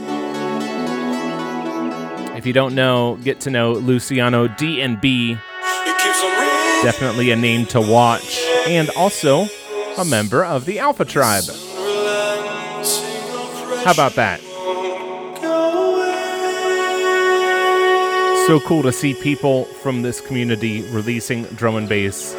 If 2.37 2.47
you 2.47 2.53
don't 2.53 2.77
know, 2.77 3.19
get 3.25 3.41
to 3.41 3.51
know 3.51 3.73
Luciano 3.73 4.47
D&B. 4.47 5.35
Definitely 6.85 7.33
a 7.33 7.37
name 7.37 7.67
to 7.67 7.81
watch 7.81 8.41
and 8.69 8.89
also 8.91 9.49
a 9.99 10.05
member 10.05 10.45
of 10.45 10.65
the 10.65 10.79
Alpha 10.79 11.05
Tribe. 11.05 11.45
How 13.85 13.93
about 13.93 14.15
that? 14.15 14.41
So 18.47 18.61
cool 18.61 18.83
to 18.83 18.93
see 18.93 19.15
people 19.15 19.65
from 19.65 20.03
this 20.03 20.21
community 20.21 20.83
releasing 20.91 21.45
drum 21.45 21.77
and 21.77 21.89
bass 21.89 22.35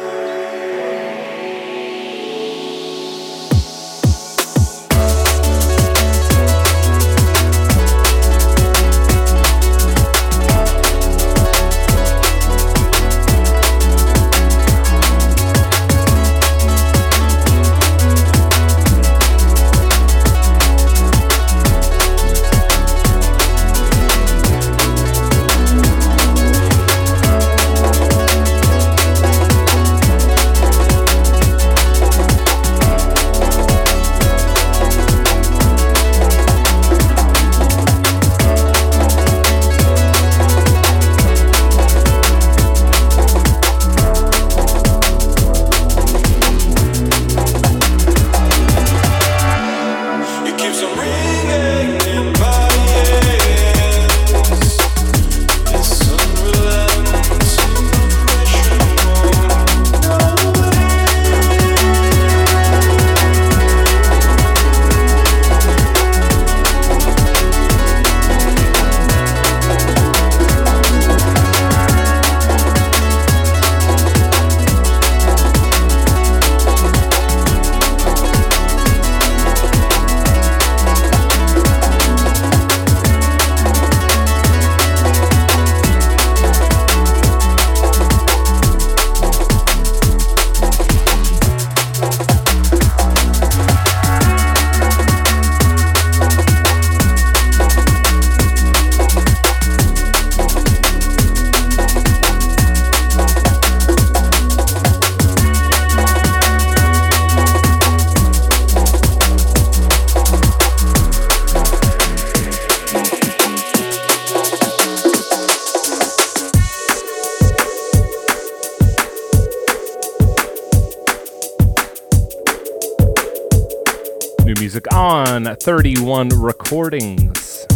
31 125.64 126.28
recordings. 126.28 127.66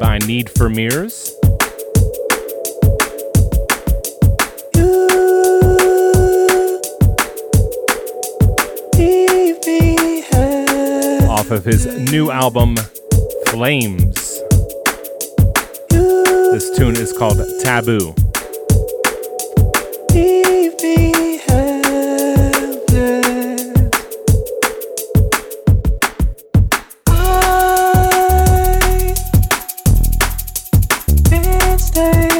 By 0.00 0.16
Need 0.26 0.48
for 0.48 0.70
Mirrors. 0.70 1.34
Off 11.28 11.50
of 11.50 11.66
his 11.66 11.84
new 12.10 12.30
album, 12.30 12.76
Flames. 13.48 14.40
This 15.90 16.74
tune 16.78 16.96
is 16.96 17.12
called 17.12 17.42
Taboo. 17.62 18.14
sister 31.94 32.31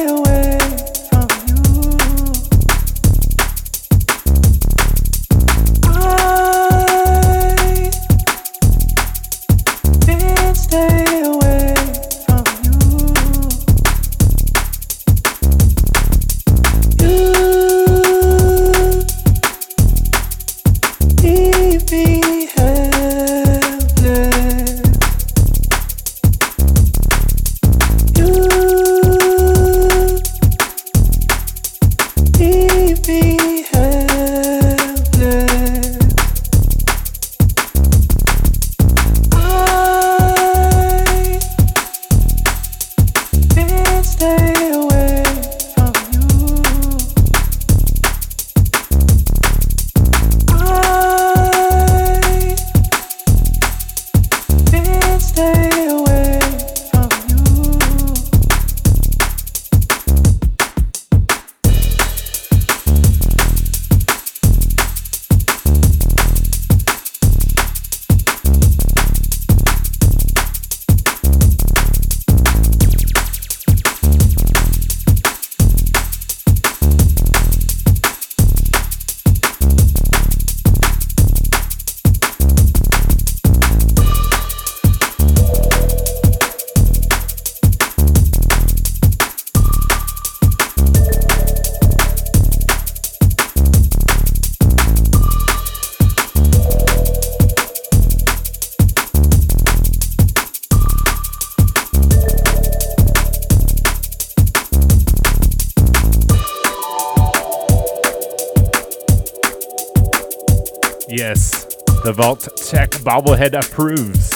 bobblehead 113.12 113.52
approves. 113.52 114.32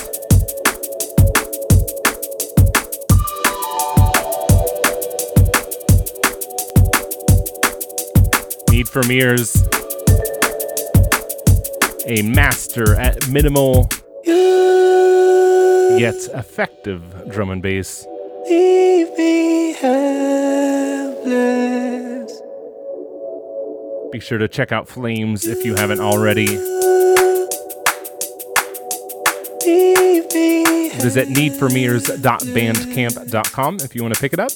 Need 8.70 8.86
for 8.86 9.02
Mirrors, 9.04 9.56
a 12.06 12.20
master 12.20 12.94
at 12.96 13.26
minimal 13.30 13.88
yet 15.98 16.28
effective 16.34 17.02
drum 17.30 17.48
and 17.48 17.62
bass. 17.62 18.06
Leave 18.46 19.16
me 19.16 19.72
helpless. 19.72 21.22
Be 24.12 24.20
sure 24.20 24.36
to 24.36 24.48
check 24.48 24.70
out 24.70 24.86
Flames 24.86 25.46
if 25.46 25.64
you 25.64 25.76
haven't 25.76 26.00
already. 26.00 26.75
Me 31.06 31.10
Visit 31.10 31.28
needformirrors.bandcamp.com 31.28 33.76
if 33.80 33.94
you 33.94 34.02
want 34.02 34.14
to 34.14 34.20
pick 34.20 34.32
it 34.32 34.40
up. 34.40 34.50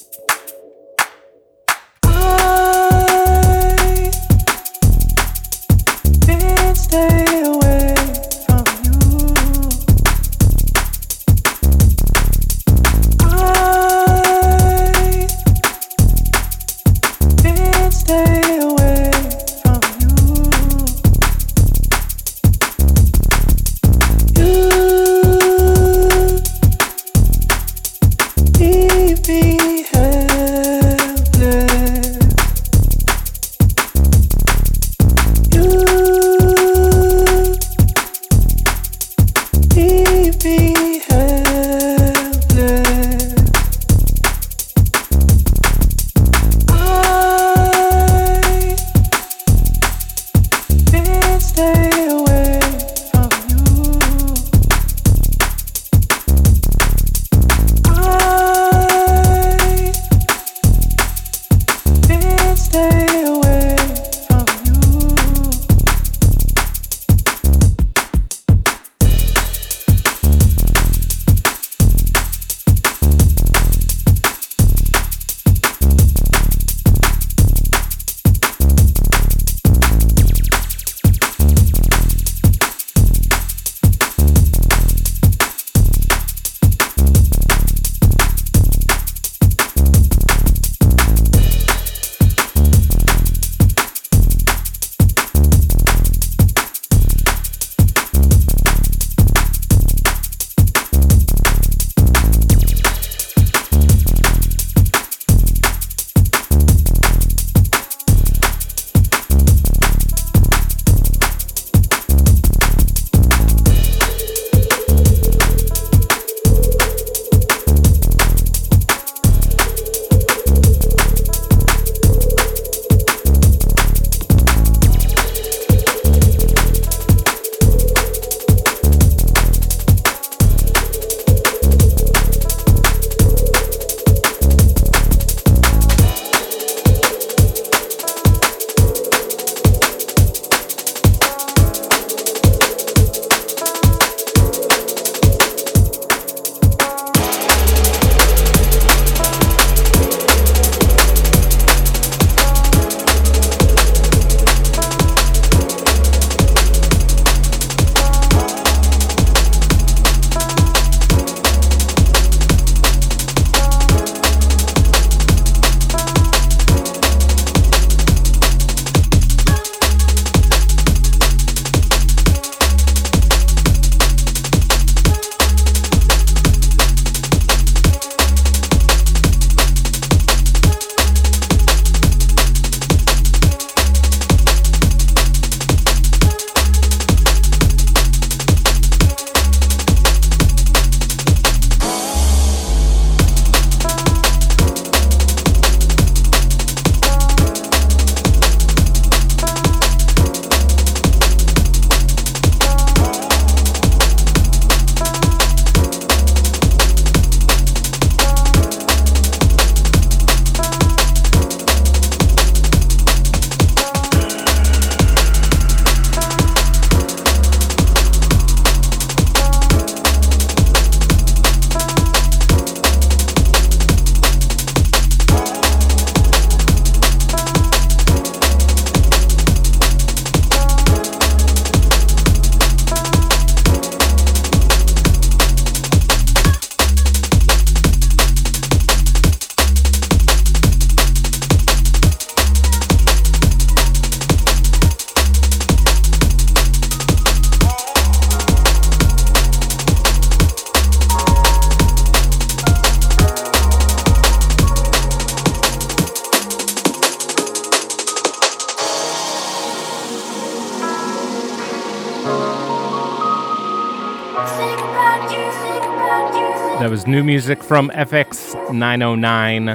New 267.11 267.23
music 267.25 267.61
from 267.61 267.89
FX 267.89 268.55
909. 268.73 269.65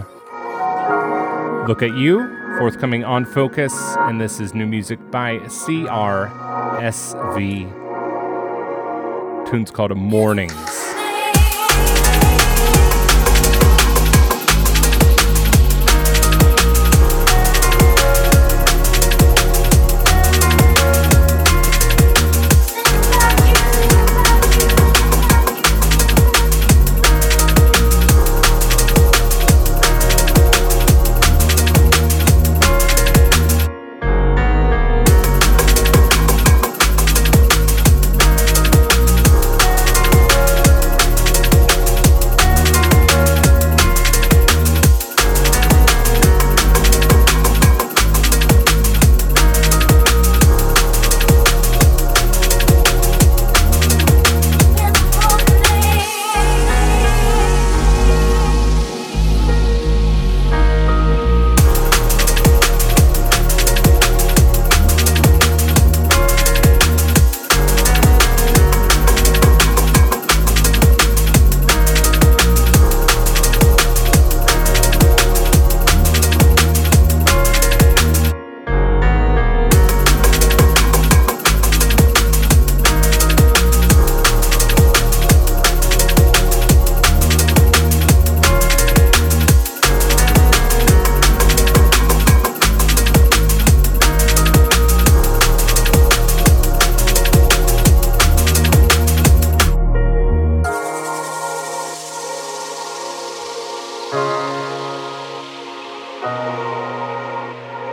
Look 1.68 1.82
at 1.82 1.94
You, 1.94 2.56
forthcoming 2.56 3.04
on 3.04 3.26
Fokuz, 3.26 3.74
and 4.08 4.18
this 4.18 4.40
is 4.40 4.54
new 4.54 4.64
music 4.64 4.98
by 5.10 5.40
CRSV. 5.40 6.30
Tune's 9.50 9.70
called 9.70 9.94
Mornings. 9.94 10.75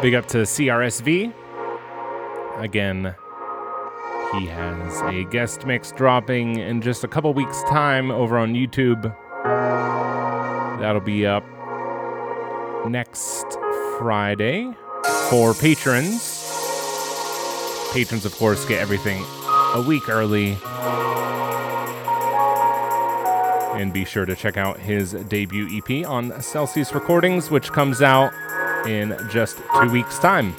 Big 0.04 0.16
up 0.16 0.26
to 0.26 0.40
CRSV. 0.40 1.34
Again, 2.58 3.16
he 4.34 4.48
has 4.48 5.02
a 5.04 5.24
guest 5.32 5.66
mix 5.66 5.94
dropping 5.94 6.60
in 6.60 6.82
just 6.82 7.06
a 7.06 7.08
couple 7.08 7.34
weeks' 7.34 7.64
time 7.70 8.12
over 8.12 8.38
on 8.38 8.54
YouTube. 8.54 9.04
That'll 10.82 11.00
be 11.00 11.26
up 11.26 11.46
next 12.86 13.46
Friday 13.98 14.74
for 15.30 15.54
patrons. 15.54 16.20
Patrons, 17.94 18.26
of 18.26 18.36
course, 18.36 18.66
get 18.66 18.82
everything 18.82 19.24
a 19.74 19.86
week 19.88 20.10
early. 20.10 20.58
And 23.80 23.94
be 23.94 24.04
sure 24.04 24.26
to 24.26 24.36
check 24.36 24.58
out 24.58 24.82
his 24.82 25.14
debut 25.14 25.82
EP 25.82 26.06
on 26.06 26.42
Celsius 26.42 26.94
Recordings, 26.94 27.50
which 27.50 27.72
comes 27.72 28.02
out 28.02 28.34
in 28.88 29.18
just 29.30 29.58
two 29.82 29.90
weeks' 29.90 30.20
time. 30.20 30.54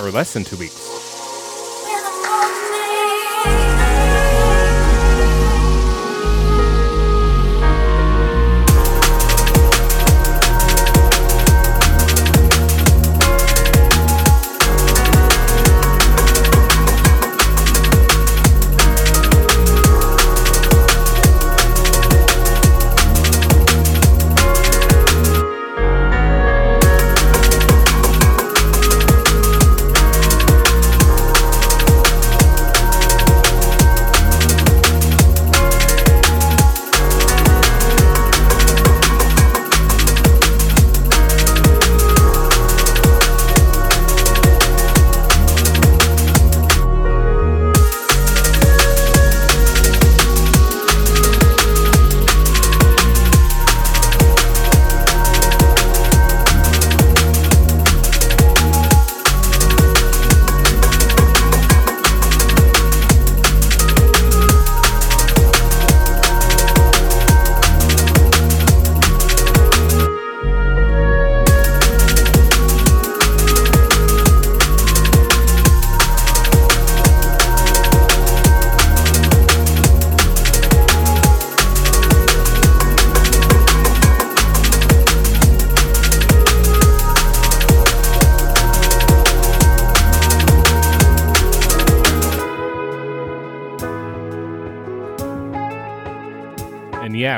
Or 0.00 0.10
less 0.10 0.32
than 0.32 0.44
two 0.44 0.56
weeks. 0.56 0.85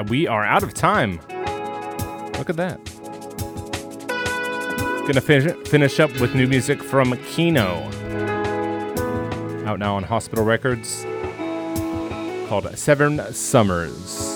We 0.02 0.26
are 0.26 0.44
out 0.44 0.62
of 0.62 0.74
time. 0.74 1.20
Look 2.38 2.50
at 2.50 2.56
that. 2.56 2.78
Gonna 5.06 5.20
fin- 5.20 5.64
finish 5.64 6.00
up 6.00 6.10
with 6.20 6.34
new 6.34 6.46
music 6.46 6.82
from 6.82 7.12
Keeno. 7.12 7.86
Out 9.66 9.78
now 9.78 9.96
on 9.96 10.02
Hospital 10.04 10.44
Records. 10.44 11.04
Called 12.48 12.70
Seven 12.76 13.32
Summers. 13.32 14.27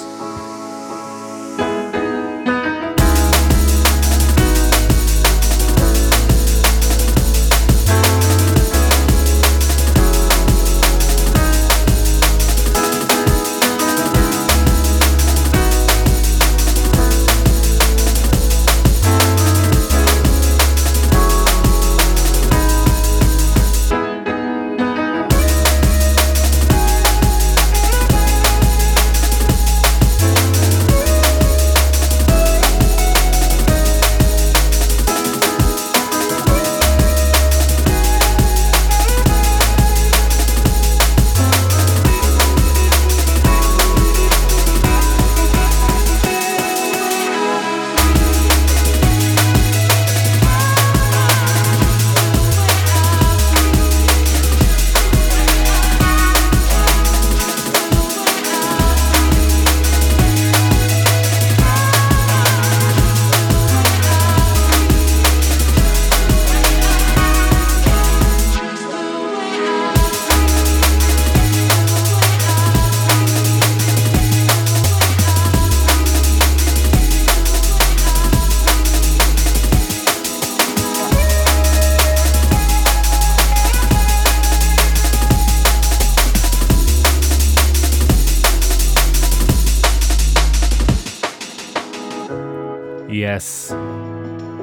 Yes. 93.23 93.69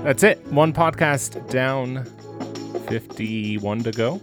That's 0.04 0.22
it. 0.22 0.46
One 0.48 0.74
podcast 0.74 1.50
down, 1.50 2.04
51 2.90 3.84
to 3.84 3.92
go. 3.94 4.18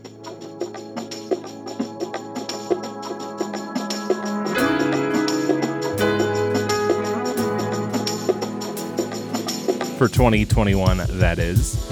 For 9.96 10.06
2021, 10.06 10.98
that 11.12 11.38
is. 11.38 11.82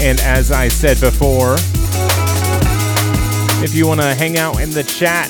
And 0.00 0.20
as 0.20 0.52
I 0.52 0.68
said 0.68 1.00
before, 1.00 1.56
if 3.66 3.74
you 3.74 3.84
want 3.84 4.00
to 4.00 4.14
hang 4.14 4.38
out 4.38 4.60
in 4.60 4.70
the 4.70 4.84
chat, 4.84 5.28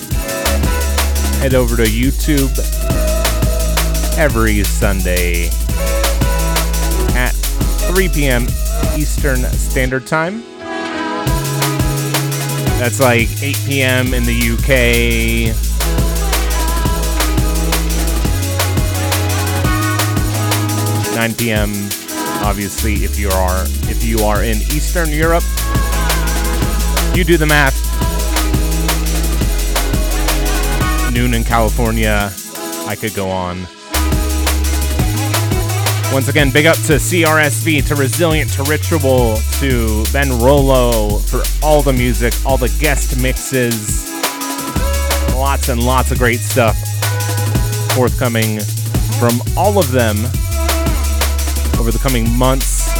head 1.41 1.55
over 1.55 1.75
to 1.75 1.85
YouTube 1.85 2.53
every 4.19 4.63
Sunday 4.63 5.47
at 7.17 7.31
3 7.95 8.11
p.m. 8.11 8.43
Eastern 8.95 9.43
Standard 9.53 10.07
Time. 10.07 10.43
That's 12.79 13.01
like 13.01 13.43
8 13.43 13.57
p.m. 13.65 14.13
in 14.13 14.25
the 14.25 14.37
UK. 14.53 15.57
Nine 21.17 21.33
p.m. 21.33 21.71
Obviously, 22.45 22.97
if 22.97 23.19
you 23.19 23.31
are 23.31 23.65
if 23.89 24.05
you 24.05 24.19
are 24.19 24.45
in 24.45 24.59
Eastern 24.59 25.09
Europe, 25.09 25.45
you 27.17 27.25
do 27.25 27.39
the 27.39 27.47
math. 27.49 27.86
Noon 31.17 31.33
in 31.33 31.45
California. 31.45 32.31
I 32.87 32.95
could 32.95 33.15
go 33.15 33.31
on. 33.31 33.61
Once 36.13 36.29
again, 36.29 36.51
big 36.51 36.67
up 36.67 36.77
to 36.77 36.97
CRSV, 36.97 37.87
to 37.89 37.95
Resilient, 37.95 38.53
to 38.53 38.63
Ritual, 38.65 39.39
to 39.59 40.05
Ben 40.13 40.29
Rolo 40.39 41.17
for 41.17 41.43
all 41.65 41.81
the 41.81 41.95
music, 41.95 42.35
all 42.45 42.59
the 42.59 42.69
guest 42.81 43.19
mixes. 43.23 44.13
Lots 45.35 45.71
and 45.71 45.83
lots 45.83 46.11
of 46.11 46.19
great 46.19 46.41
stuff 46.41 46.77
forthcoming 47.95 48.61
from 49.19 49.41
all 49.57 49.79
of 49.79 49.91
them 49.93 50.19
over 51.81 51.91
the 51.91 52.01
coming 52.03 52.31
months. 52.37 52.91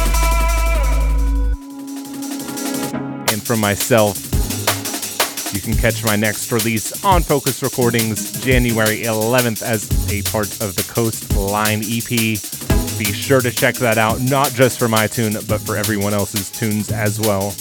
And 3.31 3.45
from 3.45 3.59
myself, 3.59 4.26
you 5.53 5.61
can 5.61 5.73
catch 5.73 6.03
my 6.03 6.15
next 6.15 6.51
release 6.51 7.03
on 7.05 7.21
Fokuz 7.21 7.61
Recordings 7.61 8.39
January 8.43 9.03
11th 9.03 9.61
as 9.61 9.89
a 10.11 10.21
part 10.29 10.51
of 10.61 10.75
the 10.75 10.83
Coastline 10.93 11.79
EP. 11.79 12.09
Be 12.99 13.13
sure 13.13 13.41
to 13.41 13.51
check 13.51 13.75
that 13.75 13.97
out, 13.97 14.19
not 14.21 14.51
just 14.51 14.77
for 14.79 14.87
my 14.87 15.07
tune, 15.07 15.33
but 15.47 15.61
for 15.61 15.75
everyone 15.77 16.13
else's 16.13 16.49
tunes 16.49 16.91
as 16.91 17.19
well. 17.19 17.53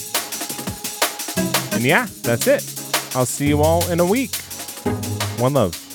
And 1.72 1.84
yeah, 1.84 2.06
that's 2.22 2.46
it. 2.46 2.64
I'll 3.14 3.26
see 3.26 3.48
you 3.48 3.62
all 3.62 3.86
in 3.90 4.00
a 4.00 4.04
week. 4.04 4.34
One 5.38 5.54
love. 5.54 5.85